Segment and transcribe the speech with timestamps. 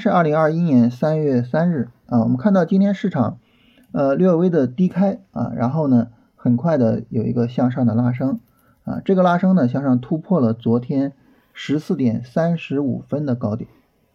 [0.00, 3.38] 是二零二一年三月三日啊，我们看到今天市场
[3.92, 8.40] 呃略微的低开啊，然后呢很快的有一个向上的拉升
[8.84, 11.12] 啊，这个拉升呢向上突破了昨天
[11.52, 13.68] 十四点三十五分的高点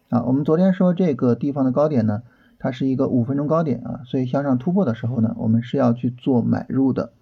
[0.08, 2.22] 啊，我们昨天说这个地方的高点呢，
[2.58, 7.12] 它是一个五分钟高点啊，所以向上突破的时候呢，我们是要去做买入的，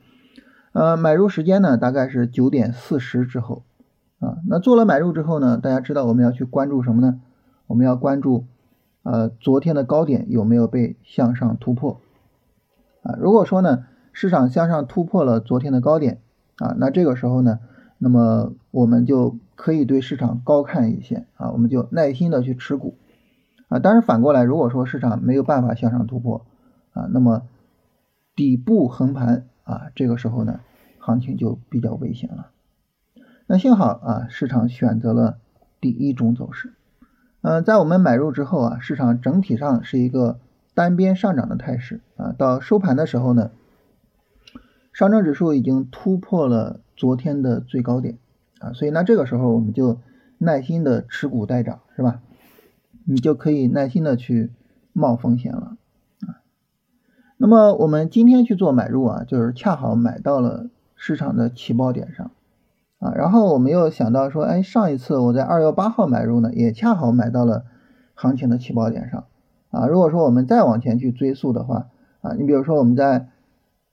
[0.72, 3.62] 呃，买入时间呢大概是九点四十之后
[4.20, 7.20] 啊，那做了买入之后呢，大家知道我们要去关注什么呢？
[7.66, 8.44] 我们要关注，
[9.04, 12.00] 呃，昨天的高点有没有被向上突破
[13.02, 13.14] 啊？
[13.20, 16.20] 如果说呢，市场向上突破了昨天的高点
[16.56, 17.60] 啊，那这个时候呢，
[17.98, 22.96] 那么我们就可以对市场高看一线啊，我们就耐心的去持股
[23.68, 23.78] 啊。
[23.78, 26.46] 但是反过来，如果说市场没有办法向上突破
[26.94, 27.42] 啊，那么
[28.34, 30.60] 底部横盘啊，这个时候呢，
[30.98, 32.50] 行情就比较危险了。
[33.46, 35.36] 那幸好啊，市场选择了
[35.78, 36.72] 第一种走势。
[37.46, 40.40] 嗯，在我们买入之后啊，市场整体上是一个
[40.72, 42.32] 单边上涨的态势啊。
[42.32, 43.50] 到收盘的时候呢，
[44.94, 48.16] 上证指数已经突破了昨天的最高点
[48.60, 49.98] 啊，所以那这个时候我们就
[50.38, 52.22] 耐心的持股待涨，是吧？
[53.04, 54.50] 你就可以耐心的去
[54.94, 55.76] 冒风险了
[56.26, 56.40] 啊。
[57.36, 62.30] 那么我们今天去做买入啊，就是恰好买到了市场的起爆点上。
[63.04, 67.66] 啊，然后我们又想到说，哎，上一次我在二月八号买入呢，也恰好买到了
[68.14, 69.26] 行情的起爆点上。
[69.70, 71.88] 啊，如果说我们再往前去追溯的话，
[72.22, 73.28] 啊，你比如说我们在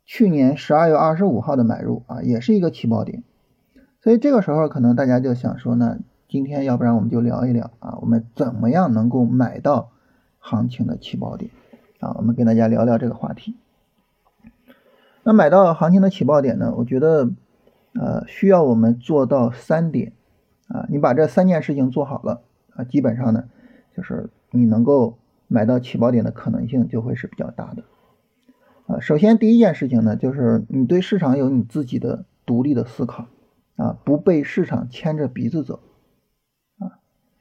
[0.05, 3.21] 去年十二月二十五号的买入啊，也是一个起爆点。
[3.99, 5.97] 所以这个时候可能大家就想说呢，
[6.29, 9.89] 今天要不然我们就聊一聊啊，我们怎么样能够买到
[10.39, 11.51] 行情的起爆点？
[11.99, 13.57] 啊，我们跟大家聊聊这个话题。
[15.23, 17.29] 那买到行情的起爆点呢，我觉得。
[17.93, 20.13] 呃，需要我们做到三点
[20.67, 22.41] 啊，你把这三件事情做好了
[22.73, 23.43] 啊，基本上呢，
[23.95, 27.83] 就是你能够买到起爆点的可能性就会是比较大的
[28.87, 29.01] 啊。
[29.01, 33.25] 首先第一件事情呢，就是你对市场有你自己的独立的思考
[33.75, 35.81] 啊，不被市场牵着鼻子走
[36.79, 36.99] 啊。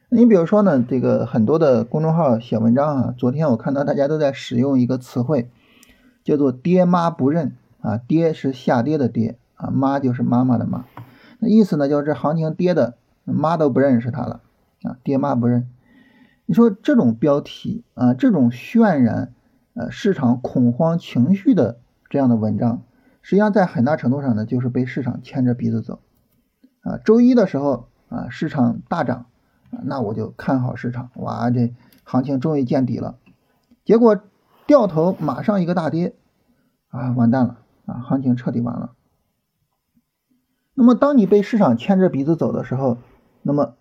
[0.09, 5.49] 你比如说呢，这个很多的公众号写文章啊，昨天我看到大家都在使用一个词汇，
[6.25, 9.37] 叫做“爹妈不认”啊，爹是下跌的爹。
[9.61, 10.87] 啊，妈就是妈妈的妈，
[11.39, 14.41] 那意思呢，就是这行情跌的，妈都不认识他了
[14.83, 15.69] 啊，爹妈不认。
[16.47, 19.35] 你说这种标题啊，这种渲染
[19.75, 21.79] 呃市场恐慌情绪的
[22.09, 22.83] 这样的文章，
[23.21, 26.01] 实际上在很大程度上呢，就是被市场牵着鼻子走
[26.81, 26.97] 啊。
[27.05, 29.27] 周一的时候啊，市场大涨
[29.71, 33.19] 啊，那我就看好市场，哇，这行情终于见底了。
[33.85, 34.19] 结果
[34.67, 36.15] 掉头马上一个大跌
[36.89, 38.93] 啊，完蛋了啊，行情彻底完了。
[40.81, 42.97] 那么，当你被市场牵着鼻子走的时候，
[43.43, 43.75] 那么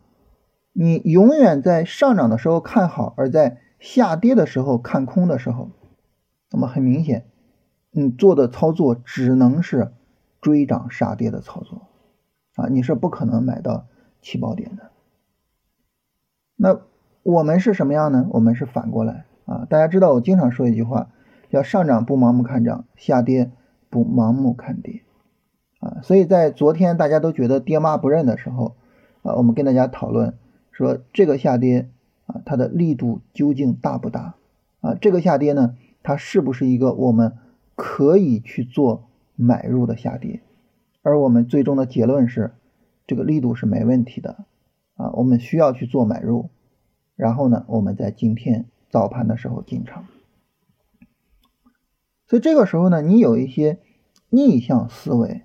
[0.74, 5.70] 你永远在上涨的时候看好，而在下跌的时候看空的时候，
[6.52, 7.26] 那么很明显，
[7.92, 9.94] 你做的操作只能是
[10.42, 11.84] 追涨杀跌的操作
[12.56, 13.88] 啊，你是不可能买到
[14.22, 14.92] 起爆点的。
[16.58, 16.82] 那
[17.24, 18.28] 我们是什么样呢？
[18.32, 19.66] 我们是反过来啊！
[19.70, 21.08] 大家知道，我经常说一句话，
[21.50, 23.54] 叫上涨不盲目看涨，下跌
[23.90, 25.04] 不盲目看跌。
[25.80, 28.76] 啊，所以在昨天大家都觉得爹妈不认的时候，
[29.22, 30.38] 啊，我们跟大家讨论
[30.72, 31.90] 说这个下跌
[32.26, 34.36] 啊，它的力度究竟大不大？
[34.82, 37.38] 啊，这个下跌呢，它是不是一个我们
[37.76, 40.42] 可以去做买入的下跌？
[41.02, 42.52] 而我们最终的结论是，
[43.08, 44.44] 这个力度是没问题的，
[44.96, 46.50] 啊，我们需要去做买入，
[47.16, 50.06] 然后呢，我们在今天早盘的时候进场。
[52.28, 53.80] 所以这个时候呢，你有一些
[54.30, 55.44] 逆向思维。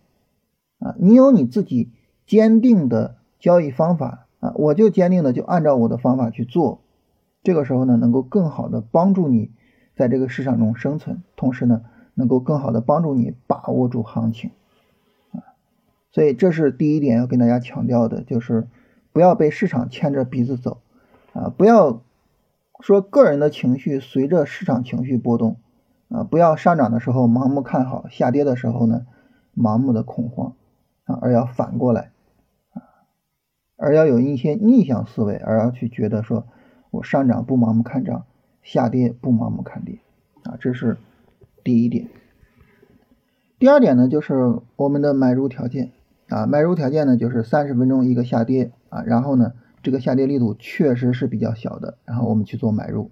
[0.78, 1.90] 啊，你有你自己
[2.26, 6.80] 坚定的交易方法啊，我就坚定的就按照我的方法去做，
[7.42, 9.50] 这个时候呢，能够更好的帮助你
[9.96, 11.82] 在这个市场中生存，同时呢，
[12.14, 14.50] 能够更好的帮助你把握住行情
[15.32, 15.56] 啊，
[16.10, 18.66] 所以这是第一点要跟大家强调的，就是
[19.12, 20.78] 不要被市场牵着鼻子走
[21.32, 22.02] 啊，不要
[22.80, 25.56] 说个人的情绪随着市场情绪波动
[26.08, 29.06] 啊，不要上涨的时候盲目看好，下跌的时候呢，
[29.56, 30.54] 盲目的恐慌。
[31.04, 32.10] 啊，而要反过来，
[32.72, 32.82] 啊，
[33.76, 36.46] 而要有一些逆向思维，而要去觉得说，
[36.90, 38.24] 我上涨不盲目看涨，
[38.62, 39.98] 下跌不盲目看跌，
[40.44, 40.96] 啊，这是
[41.62, 42.08] 第一点。
[43.58, 45.92] 第二点呢，就是我们的买入条件，
[46.28, 49.52] 啊，买入条件呢就是三十分钟一个下跌，啊，然后呢，
[49.82, 53.10] 这个下跌力度确实是比较小的，然后我们去做买入。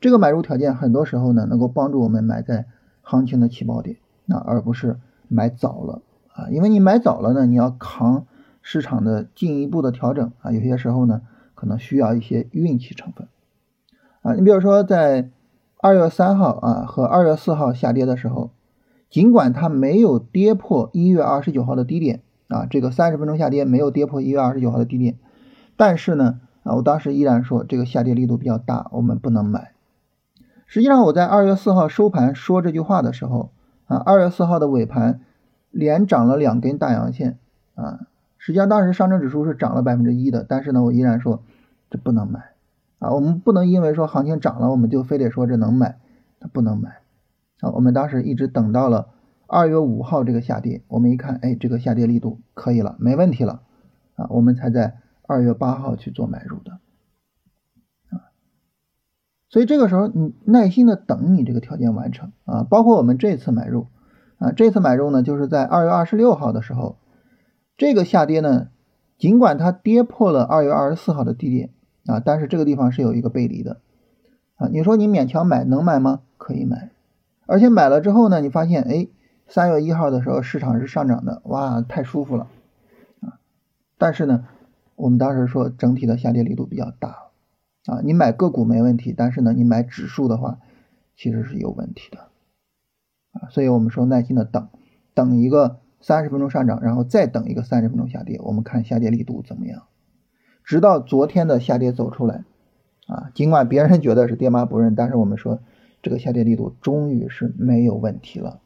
[0.00, 2.66] 这个买入条件很多时候呢，能够帮助我们买在
[3.02, 3.96] 行情的起爆点，
[4.26, 4.98] 那而不是
[5.28, 6.02] 买早了。
[6.38, 8.24] 啊，因为你买早了呢，你要扛
[8.62, 11.22] 市场的进一步的调整啊，有些时候呢，
[11.56, 13.26] 可能需要一些运气成分
[14.22, 15.30] 啊，你比如说在
[15.80, 18.52] 二月三号啊和二月四号下跌的时候，
[19.10, 25.16] 尽管它没有跌破一月二十九号的低点啊，这个三十分钟下跌没有跌破一月二十九号的低点，
[25.76, 29.72] 但是呢啊，我当时依然说这个下跌力度比较大，我们不能买。
[30.66, 33.50] 实际上我在二月四号收盘说这句话的时候
[33.86, 35.20] 啊，二月四号的尾盘
[35.78, 37.38] 连涨了两根大阳线
[37.76, 41.44] 啊，实际上当时上证指数是涨了百分之一的，但是呢，我依然说
[41.88, 42.40] 这不能买
[42.98, 46.00] 啊，我们不能因为说行情涨了，我们就非得说这能买，
[46.40, 47.02] 它不能买
[47.60, 47.70] 啊。
[47.70, 49.10] 我们当时一直等到了
[49.46, 53.62] 二月五号这个下跌，我们一看，哎，这个下跌力度可以了，没问题了
[54.16, 54.96] 啊，我们才在
[55.28, 56.80] 二月八号去做买入的。
[59.48, 63.86] 所以这个时候，你耐心的等你这个条件完成啊，包括我们这次买入
[64.38, 66.96] 啊，这次买入呢，就是在二月二十六号的时候，
[67.76, 68.68] 这个下跌呢，
[69.18, 71.70] 尽管它跌破了二月二十四号的低点
[72.06, 73.80] 啊，但是这个地方是有一个背离的
[74.56, 74.68] 啊。
[74.72, 76.20] 你说你勉强买能买吗？
[76.36, 76.90] 可以买，
[77.46, 79.08] 而且买了之后呢，你发现哎，
[79.46, 82.46] 三月一号的时候市场是上涨的，哇，太舒服了
[83.20, 83.40] 啊。
[83.98, 84.46] 但是呢，
[84.94, 87.24] 我们当时说整体的下跌力度比较大。
[87.86, 90.58] 啊，你买个股没问题，但是呢，你买指数的话，
[91.16, 92.27] 其实是有问题的，
[93.50, 94.68] 所以我们说耐心的等，
[95.14, 99.84] 等一个三十分钟上涨，然后再等一个三十分钟下跌，我们看下跌力度怎么样，
[100.64, 102.44] 直到昨天的下跌走出来，
[103.06, 105.60] 啊，尽管别人觉得是爹妈不认，但是我们说
[106.02, 108.60] 这个下跌力度终于是没有问题了，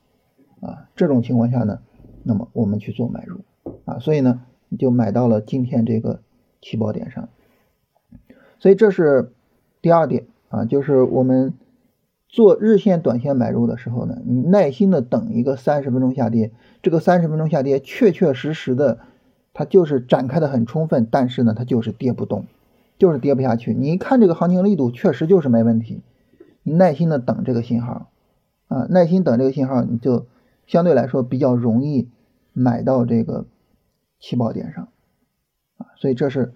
[0.61, 1.81] 啊，这种情况下呢，
[2.23, 3.41] 那么我们去做买入，
[3.85, 4.43] 啊，所以呢，
[4.79, 6.21] 就买到了今天这个
[6.61, 7.29] 起爆点上。
[8.59, 9.33] 所以这是
[9.81, 11.55] 第二点啊，就是我们
[12.32, 16.50] 做日线、短线买入的时候呢，你耐心的等一个三十分钟下跌，
[16.82, 19.00] 这个三十分钟下跌确确实实的，
[19.52, 22.46] 它就是展开的很充分，但是呢，它就是跌不动，
[22.99, 23.75] 就是跌不下去。
[23.75, 26.00] 你一看这个行情力度确实就是没问题，
[26.62, 28.11] 你耐心的等这个信号
[28.69, 30.26] 啊，耐心等这个信号，你就
[30.67, 32.08] 相对来说比较容易
[32.55, 33.44] 买到这个
[34.19, 34.88] 起爆点上
[35.76, 36.55] 啊，所以这是。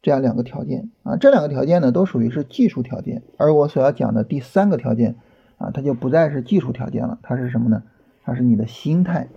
[0.00, 5.16] 这样两个条件啊，这两个条件呢都属于是技术条件，而我所要讲的第三个条件
[5.56, 7.82] 啊，它就不再是技术条件了，它是什么呢？
[8.22, 9.28] 它是你的心态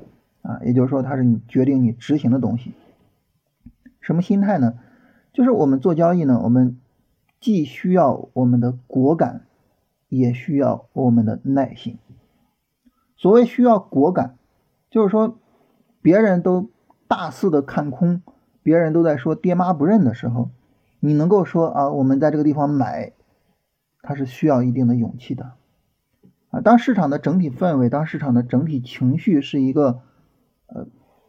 [0.42, 2.74] 啊，也就是说它是你决定你执行的东西。
[4.02, 4.76] 什么心态呢？
[5.34, 6.78] 就是我们做交易呢，我们
[7.40, 9.46] 既需要我们的果敢，
[10.10, 11.98] 也需要我们的耐心。
[13.16, 14.38] 所谓需要果敢，
[14.90, 15.38] 就是说
[16.02, 16.70] 别人都
[17.08, 18.22] 大肆的看空。
[18.64, 20.50] 别人都在说爹妈不认的时候，
[21.00, 23.12] 你能够说啊，我们在这个地方买，
[24.02, 25.54] 它是需要一定的勇气的
[26.52, 26.62] 啊。
[26.62, 30.02] 当市场的整体氛围，当市场的整体情绪是一个
[30.68, 30.88] 呃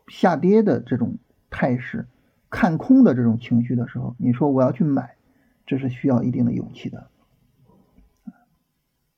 [0.08, 1.16] 下跌的这种
[1.48, 2.06] 态势，
[2.50, 5.16] 看空的这种情绪的时候，你说我要去买，
[5.64, 7.06] 这是需要一定的勇气的。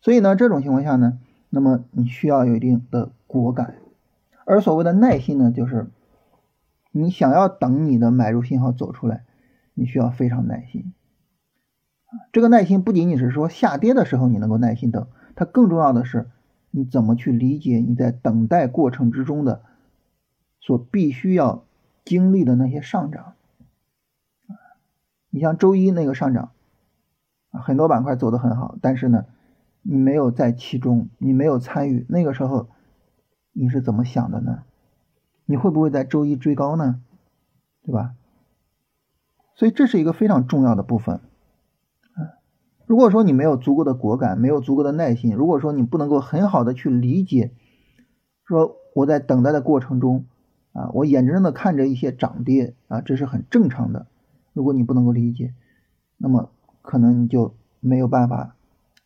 [0.00, 1.18] 所以呢，这种情况下呢，
[1.50, 3.74] 那么你需要有一定的果敢，
[4.44, 5.88] 而所谓的耐心呢，就是。
[6.96, 9.24] 你想要等你的买入信号走出来，
[9.74, 10.92] 你需要非常耐心。
[12.32, 16.30] 这个耐心不仅仅是说下跌的时候你能够耐心等，它更重要的是
[16.70, 19.62] 你怎么去理解你在等待过程之中的
[20.60, 21.64] 所必须要
[22.04, 23.34] 经历的那些上涨。
[25.30, 26.52] 你像周一那个上涨，
[27.50, 29.26] 很多板块走得很好，但是呢，
[29.82, 32.68] 你没有在其中，你没有参与，那个时候
[33.52, 34.62] 你是怎么想的呢？
[35.46, 37.00] 你会不会在周一追高呢？
[37.84, 38.14] 对吧？
[39.56, 41.20] 所以这是一个非常重要的部分。
[42.86, 47.52] 如果说你没有足够的果敢，没有足够的耐心，如果说你不能够很好的去理解，
[48.46, 50.24] 说我在等待的过程中
[50.72, 54.06] 啊，我眼睁睁的看着一些涨跌啊，这是很正常的。
[54.52, 55.54] 如果你不能够理解，
[56.16, 56.50] 那么
[56.82, 58.56] 可能你就没有办法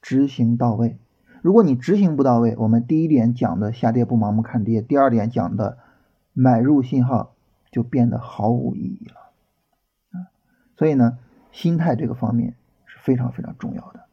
[0.00, 0.98] 执行到位。
[1.42, 5.78] 如果你执行不到位，我们第一点讲的下跌不盲目看跌，第二点讲的。
[6.40, 7.34] 买入信号
[7.72, 9.32] 就变得毫无意义了，
[10.12, 10.30] 啊，
[10.76, 11.18] 所以呢，
[11.50, 12.54] 心态这个方面
[12.86, 14.04] 是非常非常重要的。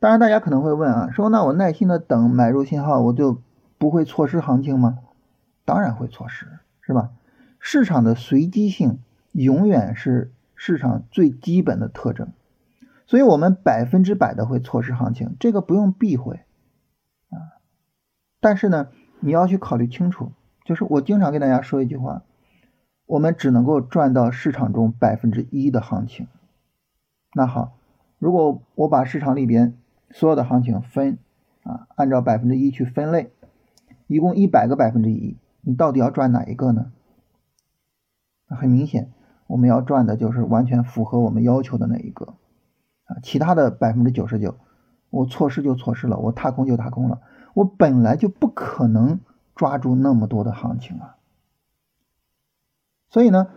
[0.00, 3.40] 当然，大家可能会问啊，说那我耐心的等买入信号，我就
[3.78, 4.98] 不会错失行情吗？
[5.64, 7.10] 当然会错失，是吧？
[7.60, 8.98] 市场的随机性
[9.30, 12.32] 永远是市场最基本的特征，
[13.06, 16.40] 所以我们百分之百的会错失行情，这个不用避讳
[17.30, 17.62] 啊。
[18.40, 18.88] 但是呢，
[19.20, 20.32] 你要去考虑清楚。
[20.64, 22.22] 就是我经常跟大家说一句话，
[23.06, 26.28] 我们只能够赚到市场中百分之一的行情。
[27.34, 27.72] 那好，
[28.18, 29.74] 如果我把市场里边
[30.10, 31.18] 所有的行情分
[31.64, 33.32] 啊，按照百分之一去分类，
[34.06, 36.92] 一共一百个百分之一，你到底要赚哪一个呢？
[38.48, 39.10] 很明显，
[39.46, 42.34] 我们要赚的就是完全符合我们要求的那一个
[43.06, 44.56] 啊，其他的百分之九十九，
[45.08, 47.22] 我错失就错失了，我踏空就踏空了，
[47.54, 49.20] 我本来就不可能
[49.54, 51.16] 抓住那么多的行情啊。
[53.10, 53.48] 所以呢，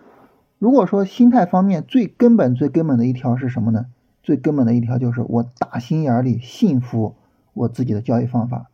[0.60, 3.86] 如果说心态方面最根本、最根本的一条是什么呢？
[4.22, 7.16] 最根本的一条就是我打心眼里信服
[7.54, 8.72] 我自己的交易方法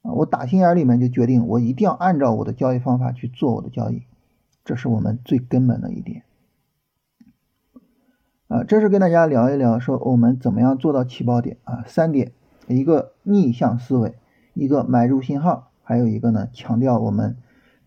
[0.00, 4.04] 啊，我打心眼里面就决定我一定要按照我的交易方法去做我的交易，
[4.64, 6.22] 这是我们最根本的一点
[8.48, 8.64] 啊。
[8.64, 11.84] 这是跟大家聊一聊，说我们怎么样做到起爆点啊？
[11.86, 12.32] 三点：
[12.66, 14.14] 一个逆向思维，
[14.54, 17.38] 一个买入信号，还有一个呢，强调我们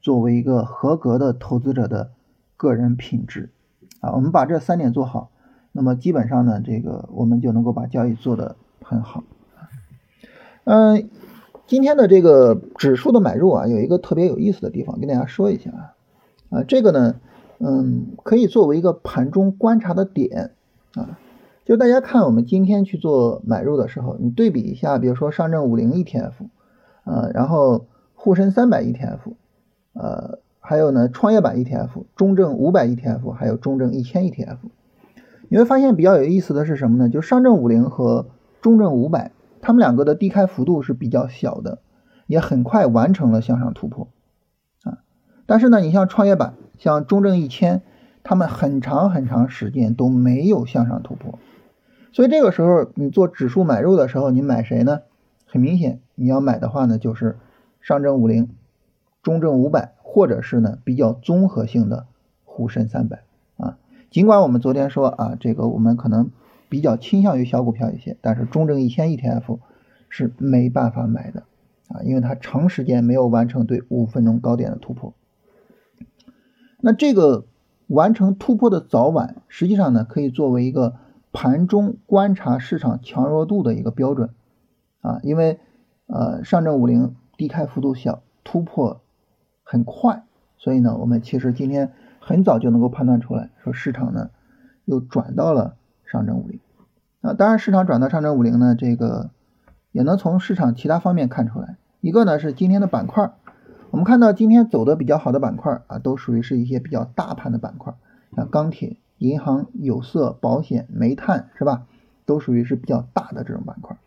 [0.01, 2.10] 作为一个合格的投资者的。
[2.58, 3.50] 个人品质
[4.01, 5.31] 啊，我们把这三点做好，
[5.72, 9.24] 那么基本上呢，这个我们就能够把交易做得很好。
[10.65, 11.10] 嗯，
[11.65, 17.15] 今天的这个指数的买入啊，有一个特别有意思的地方，跟大家说一下啊，啊，这个呢，
[17.58, 20.51] 嗯，可以作为一个盘中观察的点
[20.93, 21.17] 啊，
[21.65, 26.34] 就大家看我们今天去做买入的时候，你对比一下，比如说上证五零 ETF，
[27.05, 27.88] 呃，然后
[28.22, 29.34] 沪深三百 ETF，
[29.94, 30.40] 呃。
[30.63, 34.58] 还有呢，创业板 ETF、中证五百 ETF，还有中证一千 ETF，
[35.50, 37.10] 你会发现比较有意思的是什么呢？
[37.10, 38.28] 就上证五零和
[38.62, 41.80] 中证五百，它们两个的低开幅度是比较小的，
[42.28, 44.08] 也很快完成了向上突破
[44.84, 45.00] 啊。
[45.48, 47.82] 但是呢，你像创业板、像中证一千，
[48.24, 51.40] 它们很长很长时间都没有向上突破，
[52.13, 55.00] 所以这个时候你做指数买入的时候，你买谁呢？
[55.48, 57.40] 很明显，你要买的话呢，就是
[57.81, 58.50] 上证五零、
[59.21, 59.93] 中证五百。
[60.13, 62.05] 或者是呢比较综合性的
[62.43, 63.23] 沪深三百
[63.55, 63.77] 啊，
[64.09, 66.31] 尽管我们昨天说啊，这个我们可能
[66.67, 69.59] 比较倾向于小股票一些，但是中证一千 ETF
[70.09, 71.43] 是没办法买的
[71.88, 75.13] 啊，因为它长时间没有完成对五分钟高点的突破。
[76.81, 77.45] 那这个
[77.88, 80.95] 完成突破的早晚，实际上呢可以作为一个
[81.31, 84.31] 盘中观察市场强弱度的一个标准
[85.00, 85.57] 啊，因为
[86.07, 89.01] 呃上证五零低开幅度小，突破。
[89.63, 90.24] 很快，
[90.57, 94.29] 所以呢，我们其实今天很早就能够判断出来，说市场呢
[94.86, 96.60] 又转到了上证五零
[97.21, 97.33] 啊。
[97.33, 99.31] 当然，市场转到上证五零呢，这个
[99.91, 101.77] 也能从市场其他方面看出来。
[102.00, 103.31] 一个呢是今天的板块，
[103.89, 107.95] 我们看到今天走的比较好的板块啊，都属于是一些比较大盘的板块，
[108.36, 111.88] 像钢铁、银行、有色、保险、煤炭，是吧？
[112.27, 113.98] 都属于是比较大的这种板块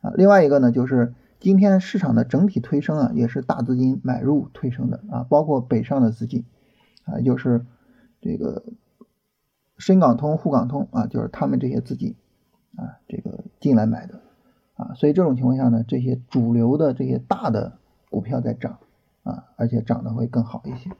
[0.00, 0.10] 啊。
[0.16, 1.12] 另外一个呢就是。
[1.40, 6.46] 今天市场的整体推升啊，也是大资金买入推升的啊，包括北上的资金
[7.04, 7.66] 啊，就是
[8.22, 8.64] 这个
[9.76, 12.16] 深港通、沪港通啊，就是他们这些资金
[12.76, 14.22] 啊，这个进来买的
[14.74, 17.78] 啊，所以这种情况下呢，这些主流的这些大的
[18.10, 18.78] 股票在涨
[19.22, 20.90] 啊，而且涨得会更好一些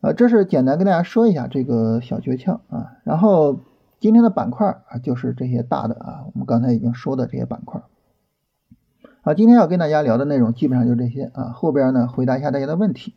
[0.00, 3.60] 啊，这是简单跟大家说一下这个小诀窍啊，然后
[3.98, 7.82] 今天的板块啊，就是这些大的啊，我们刚才已经说的这些板块。
[9.22, 11.50] 好，今天要跟大家聊的内容基本上就这些啊。
[11.50, 13.12] 后边呢，回答一下大家的问题。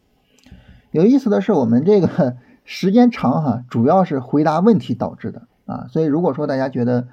[0.92, 5.88] 有意思的是，我们这个 时间长哈，主要是回答问题导致的啊。
[5.88, 7.08] 所以如果说大家觉得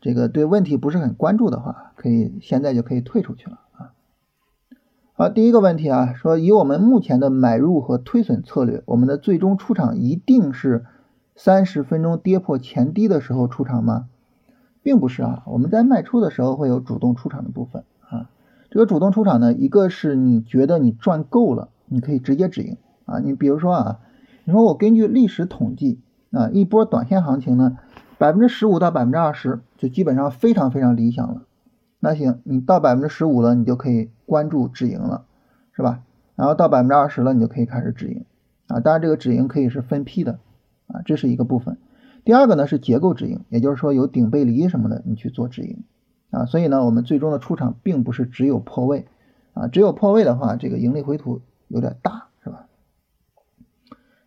[0.00, 3.90] 这个对问题不是很关注的话，可以现在就可以退出去了啊。
[5.14, 10.86] 好，第一个问题啊，说以我们目前的买入和推损策略，我们的最终出场一定是
[11.34, 14.06] 三十分钟跌破前低的时候出场吗？
[14.84, 17.82] 并不是啊，我们在卖出的时候会有主动出场的部分。
[18.70, 23.18] 这个主动出场呢，一个是你觉得你赚够了，你可以直接止盈啊。
[23.20, 24.00] 你比如说啊，
[24.44, 27.78] 你说我根据历史统计啊，一波短线行情呢，
[28.18, 31.42] 百分之十五到百分之二十就基本上非常非常理想了。
[32.00, 35.24] 那行，你到百分之十五了，你就可以关注止盈了，
[35.72, 36.02] 是吧？
[36.34, 38.24] 然后到百分之二十了，你就可以开始止盈
[38.66, 38.80] 啊。
[38.80, 40.38] 当然这个止盈可以是分批的
[40.88, 41.78] 啊，这是一个部分。
[42.24, 45.84] 第二个呢是结构止盈，也就是说有顶背离什么的，你去做止盈。
[46.30, 49.06] 啊，所以呢，我们最终的出场并不是只有破位，
[49.54, 52.66] 啊，只有破位的话，这个盈利回吐有点大，是吧？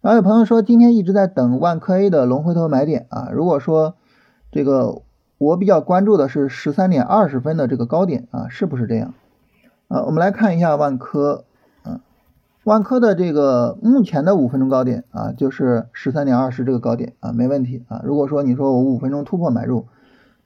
[0.02, 3.96] 然后有朋友说，今天一直在等万科 A 的龙回头买点啊，如果说
[4.50, 5.02] 这个
[5.38, 9.14] 我比较关注的是十三点二十分的这个高点啊，是不是这样？
[9.90, 11.44] 啊，我们来看一下万科，
[11.84, 12.00] 啊，
[12.64, 18.02] 万科的这个目前的五分钟高点啊，就是十三点二十这个高点啊，没问题啊。
[18.04, 19.86] 如果说你说我五分钟突破买入。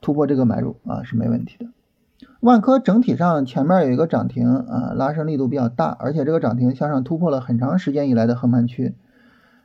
[0.04, 1.66] 突破这个买入啊是没问题的。
[2.40, 8.94] 万科整体上前面有一个涨停啊，拉升力度比较大，而且这个涨停向上突破了很长时间以来的横盘区。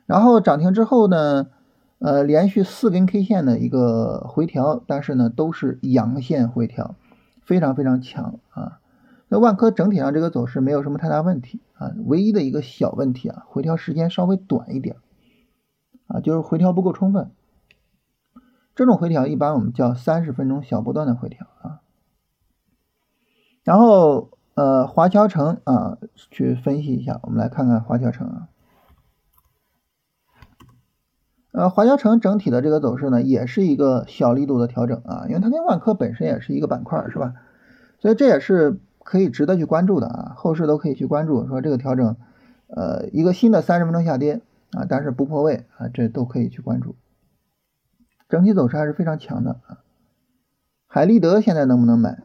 [0.06, 1.48] 然后涨停之后呢，
[1.98, 6.96] 呃，连续四根 K 线的一个回调，但是呢都是阳线回调，
[7.44, 8.80] 非常非常强啊。
[9.28, 14.96] 那万科整体上这个走势没有什么太大问题啊，唯一的一个小问题啊，回调时间稍微短一点
[16.08, 17.30] 啊，就是回调不够充分。
[18.80, 21.82] 这种回调一般我们叫三十分钟小波段的回调啊。
[23.62, 25.98] 然后呃，华侨城啊，
[26.30, 28.48] 去分析一下，我们来看看华侨城啊。
[31.52, 37.34] 呃，华侨城整体的这个走势呢，也是一个小力度的调整啊，因为它跟万科本身也是一个板块，是吧？
[37.98, 42.16] 所以这也是可以值得去关注的啊，后市都可以去关注，说这个调整，
[42.68, 44.40] 呃，一个新的三十分钟下跌
[44.72, 46.94] 啊，但是不破位啊，这都可以去关注。
[48.30, 49.84] 整体走势还是非常强的啊。
[50.86, 52.22] 海立德现在能不能买？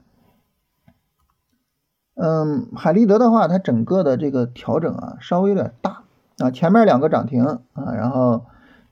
[2.15, 6.03] 嗯，海立德的话，它整个的这个调整啊，稍微有点大
[6.37, 8.45] 啊，前面两个涨停啊，然后。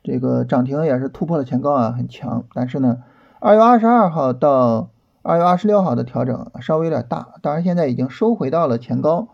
[0.06, 2.44] 这个涨停也是突破了前高啊，很强。
[2.54, 2.98] 但是呢，
[3.40, 4.90] 二月二十二号到
[5.22, 9.30] 二月二十六号的调整稍微有点大，当然现在已经收回到了前高。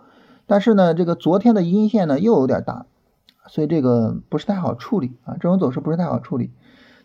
[0.46, 2.86] 但是呢，这个昨天的阴线呢又有点大，
[3.48, 5.34] 所以这个不是太好处理啊。
[5.40, 6.52] 这种走势不是太好处理，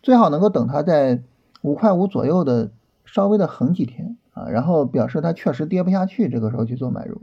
[0.04, 1.22] 最好能够等它在
[1.62, 2.70] 五块五左右的
[3.04, 7.22] 稍微的横几天啊，然后表示它确实跌不下去，这个时候去做买入。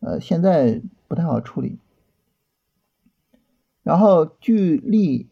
[0.00, 1.78] 呃，现在不太好处理。
[3.82, 5.30] 然后距离。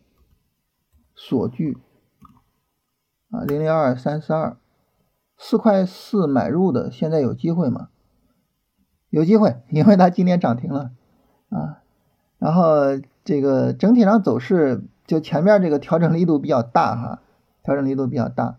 [1.21, 1.77] 锁具
[3.33, 4.57] 啊，零零二三四二，
[5.37, 7.89] 四块四买入的，现在有机会吗？
[9.11, 10.93] 有机会， 因为它今天涨停了
[11.49, 11.83] 啊。
[12.39, 17.23] 然后这个整体上走势，就前面这个调整力度比较大哈，
[17.65, 18.59] 调整力度比较大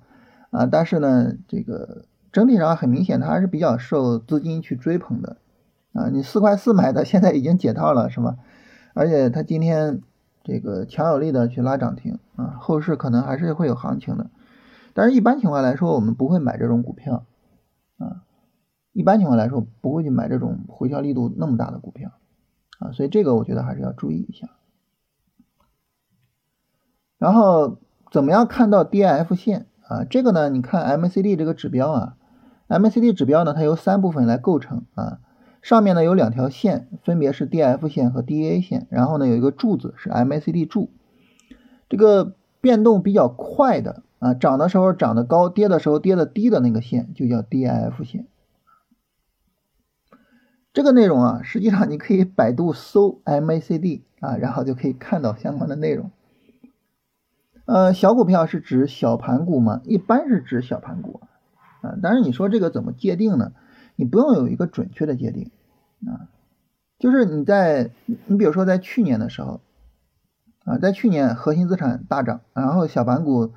[0.51, 0.65] 啊。
[0.65, 2.03] 但是呢，这个
[2.33, 5.37] 整体上很明显，它还是比较受资金去追捧的
[5.93, 6.09] 啊。
[6.11, 8.35] 你四块四买的，现在已经解套了是吧？
[8.93, 10.01] 而且它今天。
[10.41, 14.31] 这个强有力的去拉涨停啊，后市可能还是会有行情的，
[14.93, 17.25] 但是一般情况来说，我们不会买这种股票
[17.99, 18.23] 啊，
[18.93, 22.13] 一般情况来说不会去买这种回调力度那么大的股票
[22.79, 24.47] 啊，所以这个我觉得还是要注意一下。
[27.19, 27.77] 然后
[28.11, 30.03] 怎么样看到 DIF 线啊？
[30.09, 32.15] 这个呢，你看 M A C D 这个指标啊
[32.67, 35.19] ，M A C D 指标呢，它由三部分来构成啊。
[35.61, 40.89] 上面呢有两条线，分别是 D F 线和 D A 线，然后呢有一个柱子是 M A C D 柱，
[41.89, 48.25] 这个变动比较快的啊，涨的时候涨得高，跌的时候跌得低的那个线就叫 DIF 线。
[50.71, 56.09] 这个内容啊，实际上你可以百度搜 M A C D 啊，然后就可以看到相关的内容。
[57.69, 59.81] 呃，小股票是指小盘股吗？
[59.83, 61.21] 一般是指小盘股
[61.81, 63.51] 啊，但是你说这个怎么界定呢？
[63.95, 65.51] 你不用有一个准确的界定
[66.07, 66.33] 啊，
[66.97, 67.91] 就是你在
[68.25, 69.61] 你比如说在去年的时候
[70.65, 73.53] 啊，在去年核心资产大涨，然后小盘股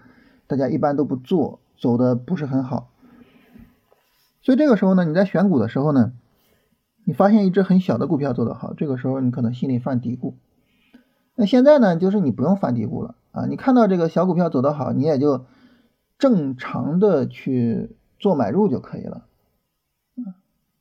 [0.47, 2.91] 大家一般都不做，走的不是很好，
[4.43, 6.13] 所以这个时候呢，你在选股的时候呢，
[7.07, 10.35] 你发现一只很小的股票做得好，这个时候你可能心里犯嘀咕。
[11.35, 15.47] 那现在呢，就是你不用犯嘀咕了啊，你看到这个小股票走得好，你也就
[16.19, 19.27] 正常的去做买入就可以了。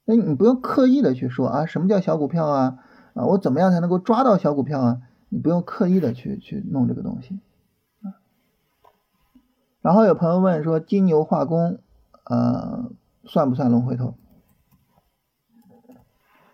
[0.05, 2.79] 那你不用刻意的去说啊，什么叫小股票啊？
[3.13, 5.01] 啊，我怎么样才能够抓到小股票啊？
[5.29, 7.39] 你不用刻意的去去弄这个东西。
[9.81, 11.79] 然后有朋友问说，金牛化工，
[12.25, 12.91] 呃，
[13.23, 14.15] 算不算龙回头？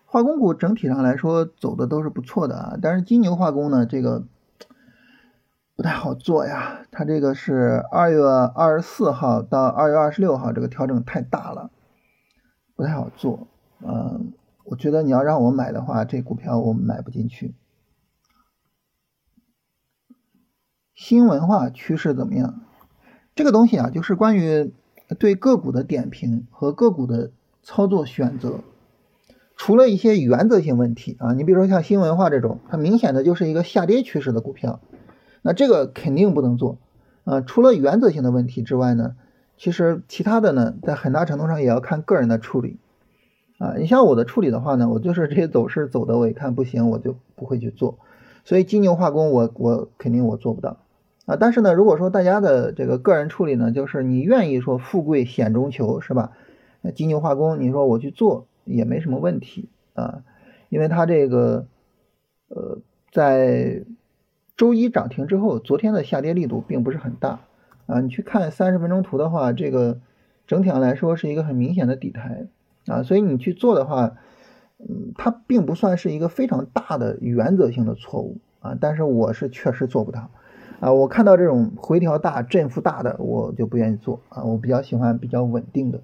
[0.06, 4.24] 化工股整体上来说走的都是不错的啊，但是金牛化工呢，这个
[5.78, 6.84] 不太好做呀。
[6.90, 11.70] 它这个是二月二十四号到二月二十六号，这个调整太大了。
[12.74, 13.46] 不太好做，
[13.80, 14.32] 嗯，
[14.64, 17.54] 我觉得你要让我买的话，这股票我买不进去。
[20.96, 22.60] 新文化趋势怎么样？
[23.36, 24.74] 这个东西啊，就是关于
[25.16, 27.30] 对个股的点评和个股的
[27.62, 28.58] 操作选择。
[29.56, 34.80] 除了一些原则性问题啊，你比如说像新文化这种，它明显的就是一个下跌趋势的股票，
[35.48, 36.76] 那这个肯定不能做。
[37.24, 39.16] 啊，除了原则性的问题之外呢？
[39.56, 42.78] 其实其他的呢，在很大程度上也要看个人的处理
[43.58, 43.74] 啊。
[43.78, 47.98] 你像我的处理的话呢，我就是这些走势走的，我一看不行，我就不会去做。
[48.44, 50.76] 所以金牛化工，我我肯定我做不到
[51.24, 51.36] 啊。
[51.40, 56.32] 但是呢，如果说大家的这个个人处理呢，就是你愿意说富贵险中求，是吧？
[56.82, 60.22] 那金牛化工，你说我去做也没什么问题啊，
[60.68, 61.66] 因为它这个
[62.48, 62.78] 呃，
[63.10, 63.84] 在
[64.58, 67.40] 周一涨停之后，昨天的下跌力度并不是很大。
[67.86, 70.00] 啊，你去看三十分钟图的话，这个
[70.46, 72.48] 整体上来说是一个很明显的底台
[72.86, 74.16] 啊，所以你去做的话，
[74.78, 80.30] 嗯，它并不算是一个非常大的原则性的错误啊，但是我是确实做不到
[80.80, 86.02] 啊，我看到这种回调大、振幅大的，我就不愿意做啊，我比较喜欢比较稳定的。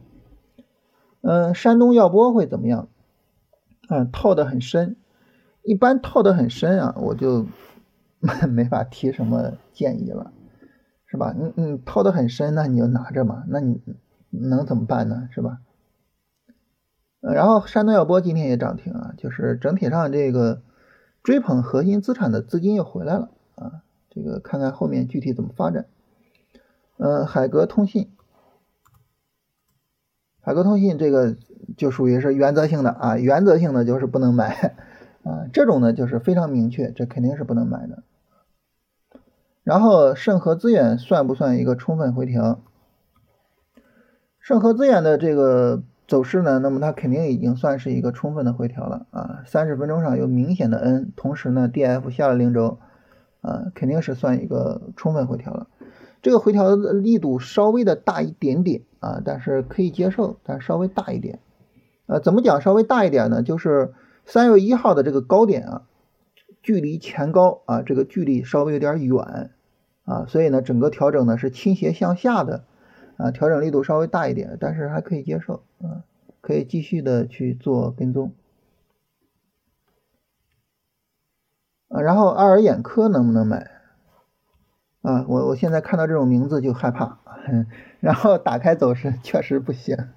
[1.20, 2.88] 嗯，山东药波会怎么样？
[3.90, 4.96] 嗯，套得很深，
[5.64, 7.46] 一般套得很深啊，我就
[8.48, 10.32] 没法提什么建议了。
[11.06, 11.32] 是吧？
[11.38, 13.80] 你你套的很深，那你就拿着嘛，那你
[14.30, 15.28] 能怎么办呢？
[15.30, 15.60] 是吧？
[17.20, 20.60] 然后山东药波今天也涨停啊，就是整体上这个
[21.22, 25.86] 追捧核心资产的资金又回来了啊，这个看看后面具体怎么发展。
[26.96, 28.10] 嗯，海格通信，
[30.40, 31.36] 海格通信这个
[31.76, 34.74] 就属于是原则性的啊，原则性的就是不能买
[35.22, 38.02] 啊，这种呢就是非常明确，这肯定是不能买的。
[39.64, 42.60] 然后盛和资源算不算一个充分回调？
[44.38, 45.82] 盛和资源的这个。
[46.06, 46.58] 走势呢？
[46.58, 49.42] 那么它肯定已经算是一个充分的回调了啊！
[49.46, 52.78] 三十分钟上有明显的 N，同时呢，D F 下了零轴，
[53.40, 55.68] 啊，肯定是算一个充分回调了。
[56.20, 61.38] 这个回调的力度稍微的大一点点啊，但是可以接受，但稍微大一点。
[62.04, 63.42] 呃，怎么讲稍微大一点呢？
[63.42, 63.94] 就是
[64.26, 65.82] 三月一号的这个高点啊，
[66.62, 69.52] 距离前高啊这个距离稍微有点远
[70.04, 72.64] 啊，所以呢，整个调整呢是倾斜向下的。
[73.16, 76.02] 啊，调整力度稍微大一点，但是还可以接受，啊，
[76.40, 78.34] 可以继续的去做跟踪。
[81.86, 83.70] 啊，然后爱尔眼科能不能买？
[85.02, 87.20] 啊，我我现在看到这种名字就害怕，
[88.00, 90.08] 然后打开走势确实不行。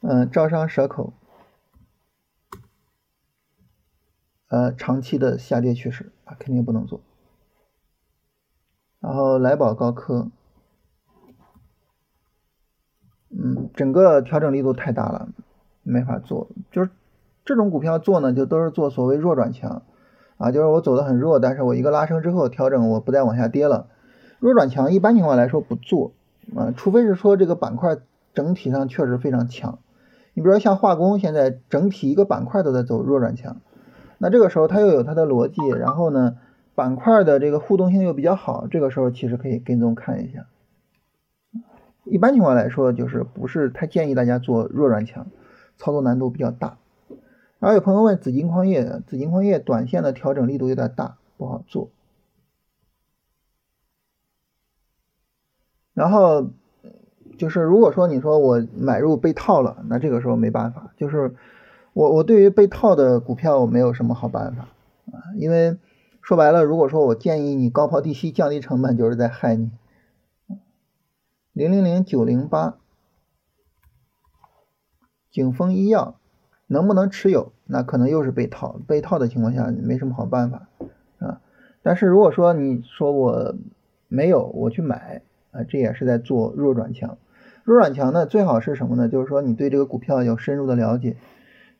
[0.00, 1.12] 嗯，招商蛇口，
[4.48, 7.00] 呃，长期的下跌趋势啊，肯定不能做。
[9.00, 10.28] 然后来宝高科。
[13.30, 15.28] 嗯，整个调整力度太大了，
[15.82, 16.48] 没法做。
[16.72, 16.90] 就是
[17.44, 19.82] 这种股票做呢，就都是做所谓弱转强
[20.38, 23.88] 啊，就是我走的很弱，但是我一个拉升之后调整，我不再往下跌了。
[24.38, 26.12] 弱转强一般情况来说不做
[26.56, 27.98] 啊，除非是说这个板块
[28.32, 29.78] 整体上确实非常强。
[30.32, 33.56] 你比如说像化工，现在整体一个板块都在走弱转强，
[34.16, 36.36] 那这个时候它又有它的逻辑，然后呢，
[36.78, 40.46] 板块的这个互动性又比较好，这个时候其实可以跟踪看一下。
[42.04, 45.26] 一般情况来说，就是不是太建议大家做弱转强，
[45.76, 46.78] 操作难度比较大。
[47.58, 51.90] 然后有朋友问紫金矿业，紫金矿业短线的调整力度有点大，不好做。
[55.94, 56.50] 然后
[57.38, 61.34] 就是如果说你说我买入被套了，那这个时候没办法，就是
[61.92, 64.68] 我我对于被套的股票我没有什么好办法
[65.06, 65.76] 啊，因为
[66.28, 69.70] 说白了，如果说我建议你高抛低吸降低成本，就是在害你。
[71.54, 72.76] 零零零九零八，
[75.30, 76.16] 景丰医药
[76.66, 77.52] 能不能持有？
[77.64, 80.68] 那可能又是被套，被套的情况下没什么好办法
[81.18, 81.40] 啊。
[81.80, 83.54] 但是如果说你说我
[84.08, 87.16] 没有，我去买啊，这也是在做弱转强。
[87.64, 89.08] 弱转强呢，最好是什么呢？
[89.08, 91.16] 就是说你对这个股票有深入的了解，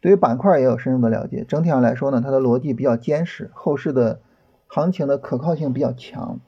[0.01, 1.45] 对于板块也有深入的了解。
[1.47, 4.21] 整体上来说呢，它的逻辑比较坚实，后市的
[4.69, 6.39] 行情的可靠性比较强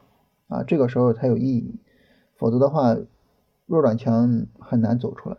[0.46, 1.80] 啊，这个时候才有意义。
[2.36, 2.96] 否则的话。
[3.66, 5.36] 弱转强很难走出来。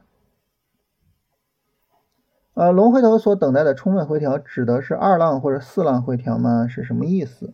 [2.54, 6.66] 呃，龙回头所等待的充分回调，指的是二浪或者四浪回调吗？
[6.66, 7.54] 是什么意思？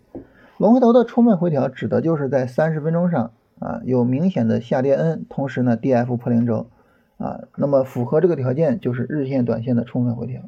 [0.60, 6.70] 龙回头的充分回调，指的就是在三十分钟上啊有明显的下跌 N，同时呢 D F 破零轴
[7.18, 10.44] 啊，那么符合这个条件就是日线、短线的充分回调。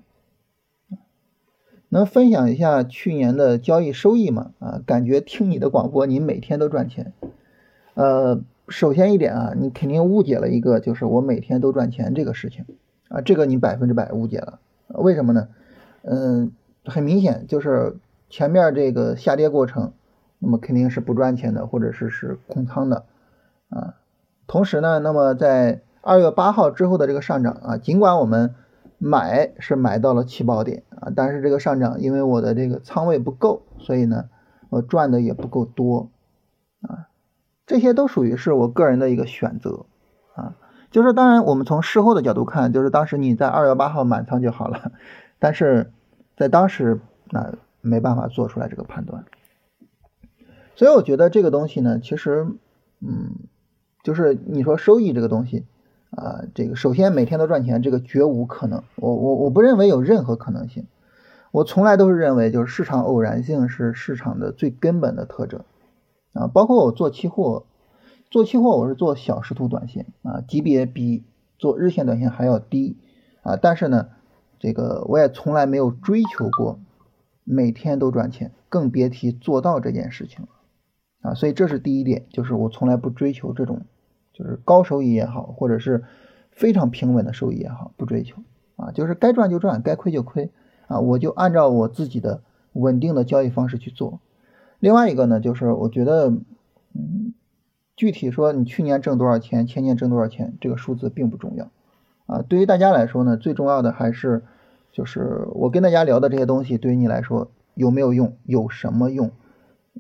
[1.89, 4.51] 能分享一下去年的交易收益吗？
[4.59, 7.13] 啊，感觉听你的广播，你每天都赚钱。
[7.93, 8.41] 呃。
[8.71, 12.65] 首先一点啊，你肯定误解了一个，就是我每天都赚钱这个事情
[13.07, 14.59] 啊，这个你百分之百误解了。
[14.89, 15.47] 为什么呢？
[16.03, 16.51] 嗯，
[16.85, 17.97] 很明显就是
[18.29, 19.93] 前面这个下跌过程，
[20.37, 23.05] 那么肯定是不赚钱的，或者是是空仓的
[23.69, 23.95] 啊。
[24.45, 28.53] 同时呢，那么在二月八号之后的这个上涨啊，尽管我们
[28.99, 34.29] 买是买到了起爆点啊，但是这个上涨因为我的这个仓位不够，所以呢，
[34.69, 36.11] 我赚的也不够多
[36.81, 37.07] 啊。
[37.65, 39.85] 这些都属于是我个人的一个选择
[40.35, 40.55] 啊，
[40.91, 44.91] 就是当然我们从事后的角度看，就是当时你在二月八号满仓就好了，
[45.39, 45.91] 但是
[46.35, 49.23] 在当时那没办法做出来这个判断，
[50.75, 52.47] 所以我觉得这个东西呢，其实
[53.01, 53.35] 嗯，
[54.03, 55.65] 就是你说收益这个东西
[56.11, 60.87] 啊，这个首先每天都赚钱，这个绝无可能，我我我不认为有任何可能性，
[61.51, 65.61] 我从来都是认为就是市场偶然性是市场的最根本的特征。
[66.33, 67.65] 啊，包括我做期货，
[68.29, 71.23] 做期货我是做小时图短线啊，级别比
[71.57, 72.97] 做日线短线还要低。
[73.41, 74.09] 啊，但是呢，
[74.59, 76.79] 这个我也从来没有追求过
[77.43, 80.49] 每天都赚钱，更别提做到这件事情了。
[81.21, 83.81] 啊，所以这是第一点，就是我从来不追求这种
[84.39, 86.05] 就是高收益也好，或者是
[86.51, 88.37] 非常平稳的收益也好，不追求
[88.77, 90.49] 啊，就是该赚就赚，该亏就亏
[90.87, 94.21] 啊，我就按照我自己的稳定的交易方式去做。
[94.79, 96.29] 另外一个呢，就是我觉得，
[96.93, 97.33] 嗯，
[97.97, 101.69] 具体说你去年挣多少钱，前年挣多少钱，这个数字并不重要
[102.25, 102.41] 啊。
[102.41, 104.43] 对于大家来说呢，最重要的还是
[104.93, 109.31] 就是我跟大家聊的这些东西，对于你来说有没有用，有什么用，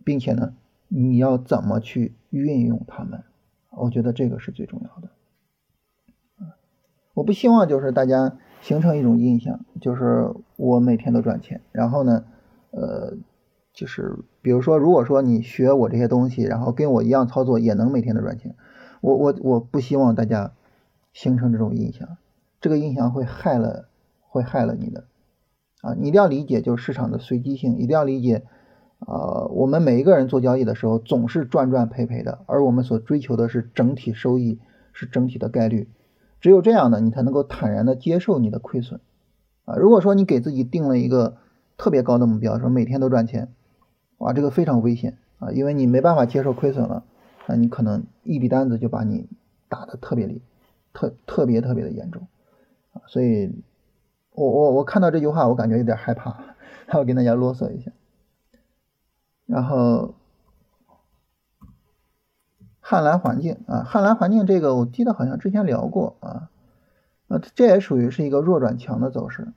[0.05, 0.53] 并且呢，
[0.87, 3.23] 你要怎么去运用它们？
[3.71, 5.09] 我觉得这个是最重要的。
[7.13, 12.25] 我不希望就是大家形成一种印象，就是我每天都赚钱，然后呢，
[12.71, 13.17] 呃。
[13.71, 18.55] 就是比如说，如果说你学我这些东西，然后跟我一样操作，也能每天的赚钱。
[18.99, 20.51] 我我我不希望大家
[21.13, 22.17] 形成这种印象，
[22.59, 23.87] 这个印象会害了
[24.19, 25.05] 会害了你的
[25.81, 25.93] 啊！
[25.93, 28.43] 你一定要理解，就是市场的随机性，一定要理解
[28.99, 29.47] 啊！
[29.51, 34.59] 我们每一个人做交易的时候，总是赚赚赔赔的，而我们所追求的是整体收益，
[34.93, 35.89] 是整体的概率。
[36.41, 38.99] 只有这样呢，你才能够坦然的接受你的亏损
[39.65, 39.75] 啊！
[39.75, 41.37] 如果说你给自己定了一个
[41.77, 43.49] 特别高的目标，说每天都赚钱。
[44.19, 47.03] 哇，这个非常危险啊，因为你没办法接受亏损了，
[47.47, 49.27] 那你可能一笔单子就把你
[49.69, 50.41] 打的特别厉，
[50.93, 52.27] 特特别特别的严重
[52.91, 53.51] 啊，所以，
[54.33, 56.37] 我我我看到这句话，我感觉有点害怕，
[56.99, 57.91] 我跟大家啰嗦一下。
[59.49, 60.13] 然后，
[62.79, 66.49] 汉蓝环境啊，汉蓝环境这个我记得好像之前聊过啊，
[67.27, 69.47] 呃，这也属于是一个弱转强的走势。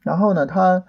[0.00, 0.84] 然后呢，它。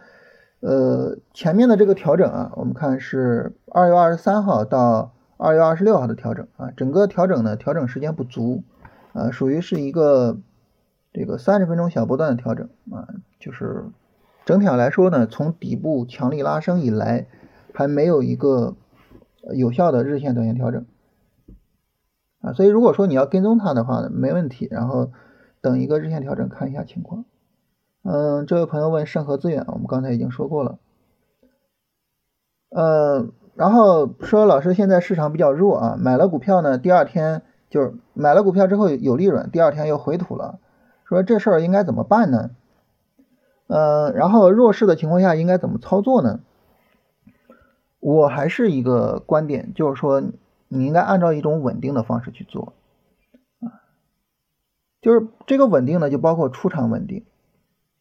[0.61, 8.65] 呃，前面的这个调整啊，我们看是二月二十三号到二月二十六号的调整啊，整个调整呢，调整时间不足，
[9.13, 10.37] 呃，属于是一个
[11.13, 13.07] 这个三十分钟小波段的调整啊，
[13.39, 13.85] 就是
[14.49, 17.27] 整体上来说呢，从底部强力拉升以来，
[17.71, 18.75] 还没有一个
[19.53, 20.88] 有效的日线短线调整
[22.41, 25.12] 啊，所以如果说你要跟踪它的话呢，没问题，然后
[25.62, 27.25] 等一个日线调整看一下情况。
[28.01, 30.79] 嗯，这位朋友问盛和资源，我们刚才已经说过了。
[32.71, 40.57] 呃，然后说老师现在市场比较弱啊，买了股票呢，第二天就是买了股票之后有利润，第二天又回吐了，
[41.07, 42.49] 说这事儿应该怎么办呢？
[43.69, 46.39] 呃，然后弱势的情况下应该怎么操作呢？
[47.99, 50.23] 我还是一个观点，就是说
[50.69, 52.73] 你应该按照一种稳定的方式去做
[53.60, 53.86] 啊，
[55.01, 57.25] 就是这个稳定呢，就包括出场稳定。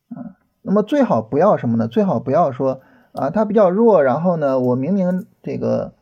[0.08, 1.86] 啊，那么最好不要什么呢？
[1.86, 2.80] 最好不要说
[3.12, 5.92] 啊，它比较弱，然后呢，我明明这个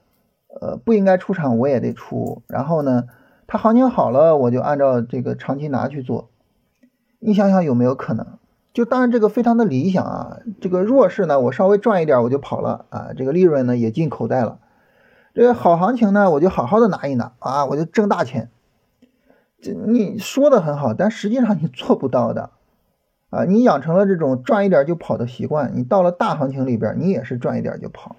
[0.60, 3.08] 呃不应该出场，我也得出，然后呢，
[3.48, 6.30] 它行情好了，我就按照这个长期拿去做。
[7.18, 8.38] 你想想有没有可能？
[8.76, 14.58] 就当然这个非常的理想啊，这个弱势呢，我稍微赚一点我就跑了啊，这个利润呢也进口袋了。
[15.32, 18.50] 这个好行情呢，我就好好的拿一拿啊，我就挣大钱。
[19.62, 22.50] 这你说的很好，但实际上你做不到的。
[23.30, 28.16] 啊，你养成了这种赚一点就跑的习惯，你到了大行情里边，你也是赚一点就跑。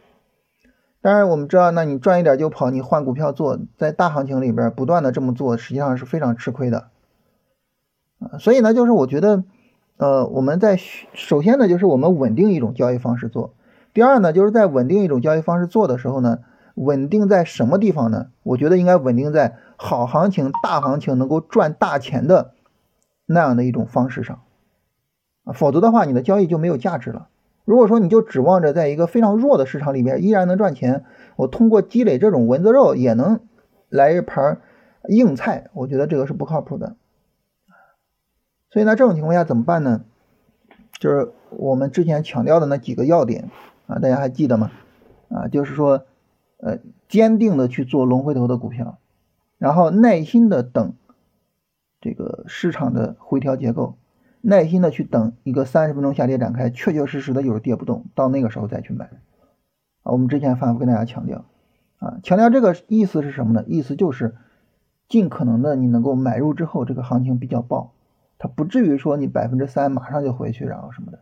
[1.01, 6.87] 当然，我们知道，那你赚一点就跑，你换股票做，在大行情里边不断的这么做，实际上是非常吃亏的。
[8.17, 9.43] 啊，所以呢，就是我觉得，
[9.97, 10.77] 呃，我们在
[11.13, 13.53] 首先呢，就是我们稳定一种交易方式做；
[13.93, 16.39] 第二呢，就是在稳定一种交易方式做的时候呢，
[16.75, 18.27] 稳定在什么地方呢？
[18.43, 22.51] 我觉得应该稳定在好行情、大行情能够赚大钱的
[23.25, 24.41] 那样的一种方式上。
[25.53, 27.29] 否则的话，你的交易就没有价值了。
[27.65, 31.05] 如果说你就指望着在一个非常弱的市场里面依然能赚钱，
[31.35, 33.39] 我通过积累这种蚊子肉也能
[33.89, 34.61] 来一盘
[35.09, 36.95] 硬菜，我觉得这个是不靠谱的。
[38.77, 40.03] 所以呢，这种情况下怎么办呢？
[40.99, 43.49] 就是我们之前强调的那几个要点
[43.87, 44.69] 啊，大家还记得吗？
[45.29, 46.05] 啊，就是说，
[46.57, 46.77] 呃，
[47.09, 48.99] 坚定的去做龙回头的股票，
[49.57, 50.93] 然后耐心的等
[52.01, 53.95] 这个市场的回调结构。
[54.41, 59.05] 耐心的去等一个三十分钟下跌展开，确确实实的就是跌不动，到那个时候再去买。
[60.03, 61.45] 啊，我们之前反复跟大家强调，
[61.97, 63.63] 啊，强调这个意思是什么呢？
[63.65, 64.35] 意思就是
[65.09, 67.93] 尽可能的你能够买入之后，这个行情比较爆，
[68.39, 71.19] 它不至于说你百分之三马上就回去，然后什么的。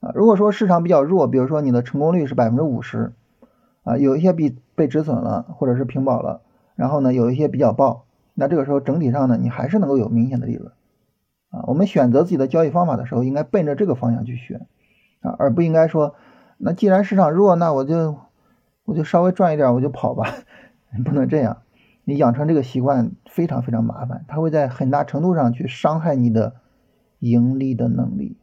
[0.00, 3.12] 啊，如果说市场比较弱，比如说你的成功率是百分之五十，
[3.84, 6.42] 啊，有一些比被止损了，或者是平保了，
[6.74, 10.72] 然后呢有一些比较爆，那这个时候整体上呢，你还是能够有明显的利润。
[11.50, 14.66] 啊，我们选择自己的交易方法的时候，应该奔着这个方向去选
[15.20, 16.14] 啊，而不应该说，
[16.58, 18.16] 那既然市场弱，那我就
[18.84, 20.34] 我就稍微赚一点我就跑吧，
[21.04, 21.62] 不能这样。
[22.06, 26.54] 你养成这个习惯非常非常麻烦，它会在很大程度上去伤害你的
[27.18, 28.38] 盈利的能力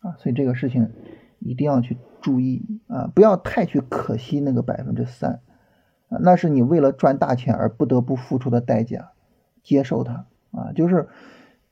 [0.00, 0.90] 啊，所以这个事情
[1.38, 5.40] 一定要去注意啊，不要太去可惜那个百分之三
[6.08, 9.10] 啊，那是你为了赚大钱而不得不付出的代价，
[9.62, 11.08] 接受它啊，就是。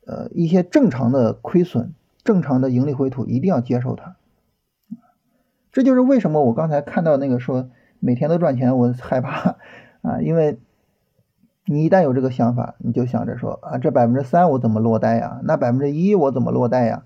[0.09, 4.15] 呃，一些正常的亏损、正常的盈利回吐，一定要接受它。
[5.73, 9.57] 这就是为什么我刚才看到那个说每天都赚钱，我害怕
[10.03, 10.61] 啊，因为
[11.69, 15.41] 你一旦有这个想法，你就想着说啊，这百分之三我怎么落袋呀？
[15.43, 17.03] 那百分之一我怎么落袋呀？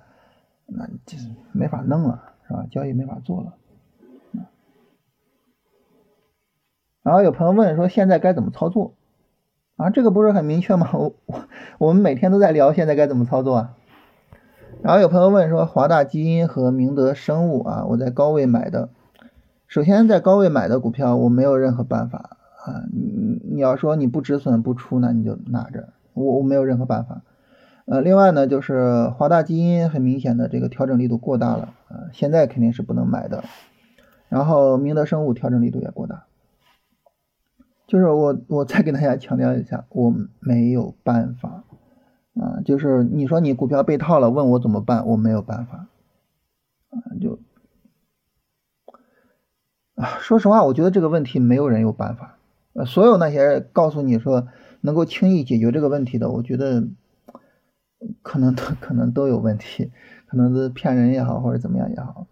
[0.66, 1.16] 那这
[1.52, 2.66] 没法弄了，是吧？
[2.70, 3.54] 交易没法做了。
[7.02, 8.92] 然后有朋友问说，现在该怎么操作？
[9.76, 10.90] 啊，这个不是很明确吗？
[10.92, 11.40] 我我
[11.78, 13.76] 我们每天都在聊现在该怎么操作啊。
[14.82, 18.90] 然后有朋友问说，华大基因和明德生物啊，我在高位买的。
[19.66, 22.84] 首先在高位买的股票，我没有任何办法啊。
[22.92, 27.22] 你你要说你不止损不出，那你就拿着，我我没有任何办法。
[27.86, 33.42] 呃，另外呢，就是华大基因很明显的这个调整力度过大了啊，现在肯定是不能买的。
[34.28, 36.26] 然后明德生物调整力度也过大。
[37.88, 41.64] 就是我，我再给大家强调一下，我没有办法
[42.34, 42.62] 啊。
[42.64, 45.88] 就是你说你股票被套了，问我怎么办，我没有办法
[46.90, 47.18] 啊。
[47.20, 47.40] 就
[49.96, 52.36] 啊，说实话，我觉得这个问题没有人有办法。
[52.72, 54.46] 呃，所有那些告诉你说
[54.80, 56.84] 能够轻易解决这个问题的，我觉得
[58.22, 59.90] 可能都可能都有问题，
[60.26, 62.26] 可能是骗人也好，或者怎么样也好。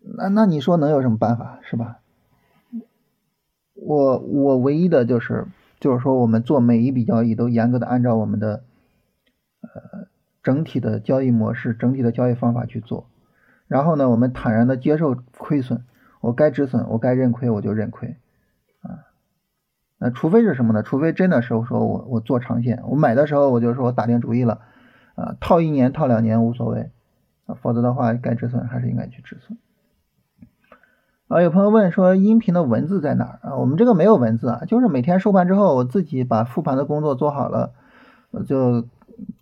[0.00, 2.00] 那那你说能有什么办法，是吧？
[3.74, 5.46] 我我唯一的就是
[5.78, 8.64] 就是说，我们做每一笔交易都严格的按照我们的
[9.60, 10.08] 呃
[10.42, 13.06] 整体的交易模式、整体的交易方法去做。
[13.68, 15.84] 然后呢，我们坦然的接受亏损，
[16.20, 18.16] 我该止损，我该认亏我就认亏。
[19.98, 20.82] 那除非是什么呢？
[20.82, 24.60] 除非真的是说我我做长线，我买的时候我就说我打定主意了
[25.16, 26.90] 啊，套一年套两年无所谓
[27.46, 29.58] 啊，否则的话该止损还是应该去止损。
[31.26, 33.56] 啊，有朋友问说音频的文字在哪儿啊？
[33.56, 37.72] 我们这个没有文字啊，就是每天收盘之后，我自己把复盘的工作做好了，
[38.30, 38.86] 我就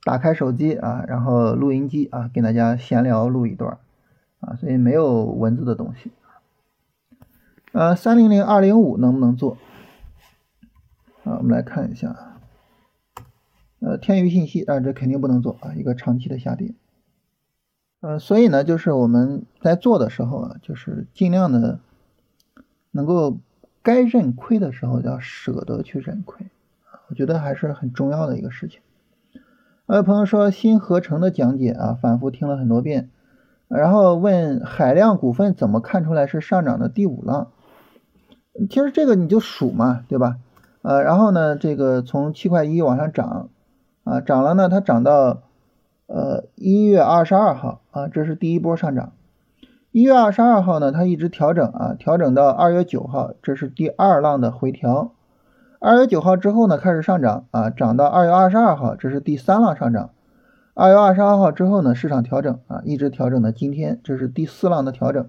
[0.04, 3.78] 打开手机啊，然后录音机啊，跟大家闲聊录一段
[4.40, 6.10] 啊，所以没有文字的东西。
[7.72, 9.58] 呃，三零零二零五能不能做？
[11.26, 12.38] 啊，我们来看一下。
[13.80, 16.72] 呃，天娱信息啊，这肯定不能做啊，一个长期的下跌。
[18.00, 21.80] 呃，所以呢，就是我们在做的时候啊，就是尽量的
[22.92, 23.38] 能够
[23.82, 26.46] 该认亏的时候要舍得去认亏
[27.08, 28.80] 我觉得还是很重要的一个事情。
[29.86, 33.10] 有朋友说新合成的讲解啊，反复听了很多遍，
[33.68, 37.50] 然后问海量股份怎么看出来是上涨的第五浪？
[38.70, 40.38] 其实这个你就数嘛，对吧？
[40.86, 43.48] 呃，然后呢，这个从七块一往上涨
[44.04, 45.42] 啊，涨了呢，它涨到。
[46.08, 49.10] 呃，一月二十二号啊，这是第一波上涨。
[49.90, 55.10] 一月二十二号呢，它一直调整啊，调整到二月九号，这是第二浪的回调。
[55.80, 60.10] 二月九号之后呢，开始上涨啊，涨到二月二十二号，这是第三浪上涨。
[60.74, 65.28] 二月二十二号之后呢，市场调整啊，一直调整到今天，这是第四浪的调整。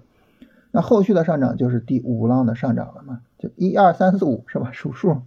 [0.70, 3.18] 那后续的上涨就是第五浪的上涨了嘛？
[3.36, 4.70] 就一二三四五是吧？
[4.70, 5.22] 数数。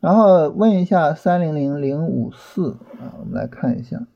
[0.00, 4.06] 然后问一下三零零零五四啊，我们来看一下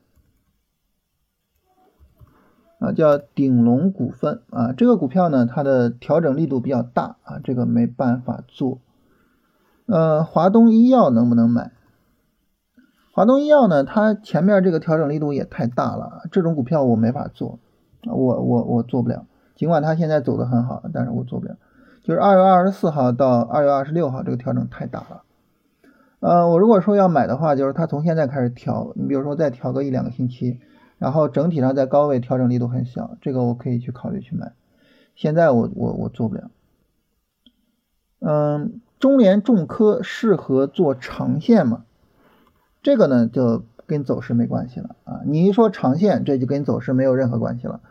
[2.79, 8.79] 啊，叫鼎龙股份啊，这个股票呢，它的调整力度比较大啊，这个没办法做。
[9.85, 11.71] 呃，华东医药能不能买？
[13.13, 17.59] 华东医药呢，它前面这个调整力度也太大了，这种股票我没法做，
[18.03, 19.27] 我我我做不了。
[19.55, 21.55] 尽管它现在走的很好，但是我做不了。
[22.03, 25.21] 就是二月二十四号到二月二十六号这个调整太大了。
[26.25, 30.59] 呃，我如果说要买的话，就是它从现在开始调，你比如说再调个一两个星期，
[30.97, 34.53] 然后整体上在高位调整力度很小，这个我可以去考虑去买。
[35.13, 36.49] 现在我我我做不了。
[38.21, 41.85] 嗯，中联重科适合做长线吗？
[42.81, 45.21] 这个呢就跟走势没关系了啊。
[45.27, 47.81] 你一说长线，这就跟走势没有任何关系了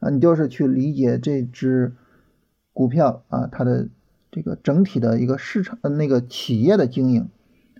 [0.00, 0.10] 啊。
[0.10, 1.94] 你就是去理解这只
[2.72, 3.86] 股票啊，它的
[4.32, 7.28] 这个整体的一个市场呃那个企业的经营。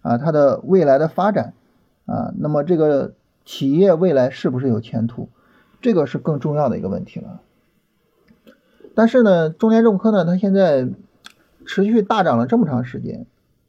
[0.06, 1.52] 啊，它的未来的发展
[2.04, 5.28] 啊，那么这个企业未来是不是有前途，
[5.80, 7.40] 这个是更重要的一个问题了。
[8.94, 10.88] 但是呢，中联重科呢，它现在
[11.66, 13.26] 持续大涨了这么长时间，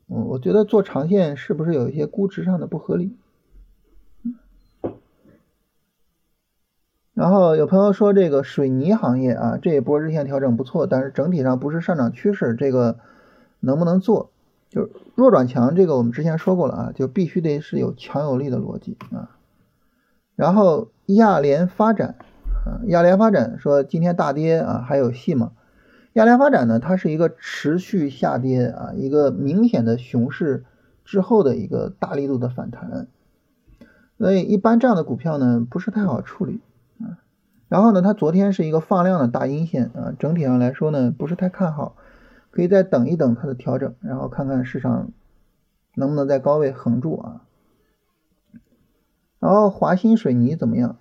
[0.08, 3.16] 嗯，我觉得做长线是不是有一些估值上的不合理？
[7.16, 13.00] 然后有朋友说这个水泥行业啊，这一波日线调整不错，但是整体上不是上涨趋势，这个
[13.60, 14.30] 能不能做？
[14.70, 19.38] 就弱转强，这个我们之前说过了啊，就必须得是有强有力的逻辑啊。
[20.36, 22.16] 然后亚联发展
[22.66, 25.54] 啊，亚联发展说今天大跌啊，还有戏吗？
[26.14, 30.66] 亚联发展呢，它是一个持续下跌啊，一个明显的熊市
[31.06, 33.08] 之后的一个大力度的反弹，
[34.18, 36.60] 所以一般这样的股票呢不是太好处理
[37.00, 37.18] 啊。
[37.70, 41.96] 然后呢，它昨天是一个放量的大阴线啊，整体上来说呢不是太看好。
[42.52, 45.12] 可以再等一等它的调整，然后看看市场
[45.96, 47.42] 能不能在高位横住啊。
[49.40, 50.98] 然后华新水泥怎么样？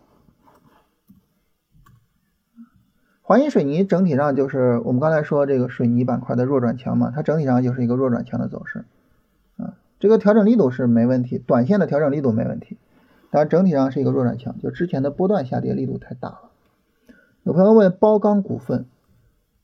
[3.22, 8.84] 华新水泥整体上就是我们刚才说这个水泥板块的弱转强嘛，它整体上就是一个弱转强的走势
[9.57, 9.74] 啊。
[9.99, 12.76] 这个调整力度是没问题，短线的调整力度没问题，
[13.30, 16.40] 但整体上是一个弱转强，就之前的波段下跌力度太大了。
[17.42, 18.86] 有朋友问包钢股份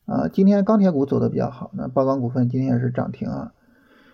[0.07, 3.53] 啊，今天钢铁股走的比较好，那包钢股份今天也是涨停啊。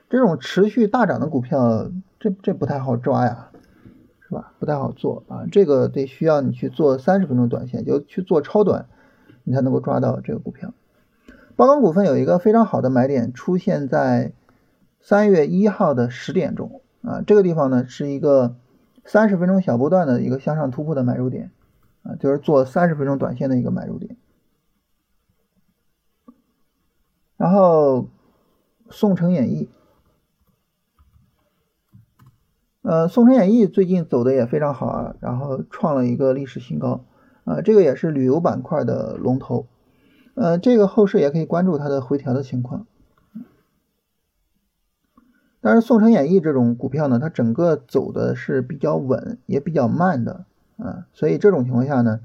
[0.08, 3.50] 这种持续大涨的股票，这这不太好抓呀，
[4.20, 4.52] 是吧？
[4.58, 8.86] 不太好做啊，这个得需要你去做三十分钟短线，就去做超短。
[9.44, 10.74] 你才能够抓到这个股票。
[11.56, 14.34] 包钢股份有一个非常好的买点，出现在
[15.00, 18.56] 三月一号的十点钟啊，这个地方呢是一个
[19.06, 21.50] 三十分钟小波段的一个向上突破的买入点
[22.02, 24.18] 啊，就是做三十分钟短线的一个买入点。
[27.38, 28.08] 然后
[28.90, 29.70] 宋城演艺，
[32.82, 37.06] 呃，宋城演艺最近走的也非常好啊，然后创了一个历史新高。
[37.44, 39.66] 啊，这个也是旅游板块的龙头，
[40.34, 42.86] 呃，这个后市也可以关注它的回调的情况。
[45.62, 50.44] 但是宋城演艺这种股票呢，它整个走的是比较稳，也比较慢的
[50.76, 52.20] 啊，所以这种情况下呢，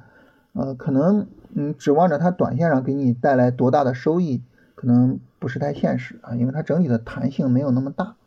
[0.51, 4.43] 呃，可能嗯指望着它短线上给你带来多大的收益，
[4.83, 8.17] 可能不是太现实啊，因为它整体的弹性没有那么大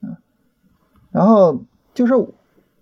[0.00, 0.18] 啊。
[1.12, 1.62] 然后
[1.94, 2.14] 就是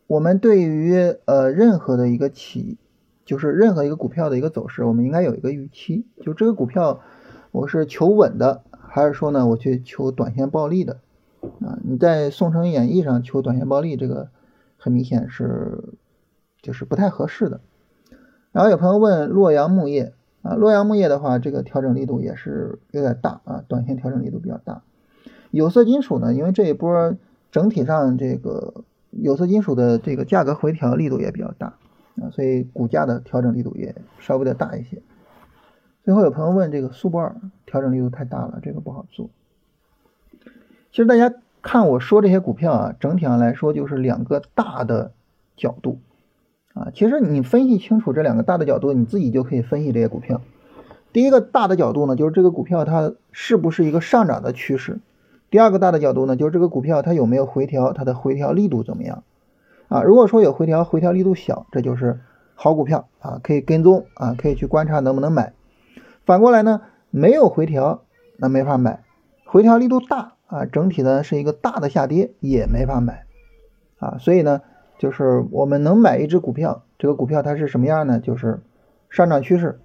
[0.06, 2.78] 我们对于呃任何的一个企
[3.26, 6.06] 就是任何一个股票的一个走势，我们应该有一个预期。
[6.22, 7.02] 就这个股票，
[7.50, 11.00] 我是求稳的，还是说呢，我去求短线暴利的？
[11.60, 14.30] 啊，你在宋城演艺上求短线暴利，这个
[14.78, 15.84] 很明显是
[16.62, 17.60] 就是不太合适的。
[18.52, 24.82] 然后有朋友问洛阳木业啊，洛阳木业的话，这个调整力度也是有点大啊，短线调整力度比较大。
[25.50, 27.16] 有色金属呢，因为这一波
[27.50, 31.74] 整体上这个有色金属的这个价格回调力度也比较大。
[32.20, 35.00] 啊，所以股价的调整力度也稍微的大一些。
[36.04, 39.30] 最后有朋友问这个苏泊尔调整力度太大了，这个不好做。
[40.90, 41.32] 其实大家
[41.62, 45.12] 看我说这些股票啊，整体上来说就是两个大的
[45.56, 46.00] 角度
[46.74, 46.88] 啊。
[46.94, 50.40] 其实你分析清楚这两个大的角度，你自己就可以分析这些股票。
[51.12, 54.94] 第一个大的角度呢，就是这个股票它是不是一个上涨的趋势；
[55.50, 59.22] 第二个大的角度呢，就是这个股票它有没有回调，它的回调力度怎么样。
[59.88, 62.20] 啊，如果说有回调，回调力度小，这就是
[62.54, 65.52] 好股票啊，可以跟踪啊，可以去观察能不能买。
[66.24, 68.04] 反过来呢，没有回调，
[68.38, 69.00] 那没法买；
[69.44, 73.26] 回调力度大啊，整体呢是一个大的下跌，也没法买
[73.98, 74.16] 啊。
[74.18, 74.62] 所以呢，
[75.02, 78.20] 就是我们能买一只股票，这个股票它是什么样呢？
[78.20, 78.60] 就是
[79.10, 79.80] 上涨趋势，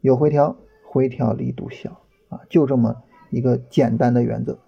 [0.00, 2.00] 有回调，回调力度小
[2.30, 2.96] 啊，就这么
[3.30, 4.58] 一个简单的原则。